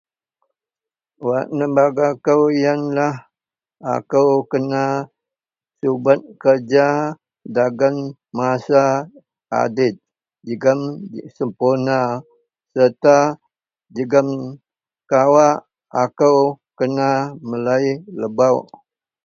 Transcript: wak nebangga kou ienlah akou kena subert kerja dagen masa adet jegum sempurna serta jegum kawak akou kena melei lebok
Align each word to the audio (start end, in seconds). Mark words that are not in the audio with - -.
wak 1.27 1.47
nebangga 1.57 2.07
kou 2.25 2.43
ienlah 2.67 3.15
akou 3.95 4.31
kena 4.51 4.83
subert 5.79 6.21
kerja 6.41 6.87
dagen 7.55 7.95
masa 8.37 8.83
adet 9.61 9.95
jegum 10.47 10.79
sempurna 11.35 11.99
serta 12.73 13.17
jegum 13.95 14.27
kawak 15.11 15.57
akou 16.03 16.39
kena 16.77 17.07
melei 17.49 17.85
lebok 18.19 18.63